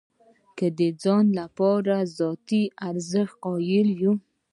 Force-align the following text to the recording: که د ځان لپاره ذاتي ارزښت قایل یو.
که 0.57 0.65
د 0.79 0.81
ځان 1.03 1.25
لپاره 1.39 1.95
ذاتي 2.19 2.63
ارزښت 2.89 3.35
قایل 3.45 3.87
یو. 4.03 4.13